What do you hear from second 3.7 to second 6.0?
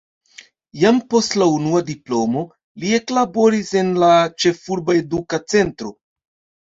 en la ĉefurba eduka centro.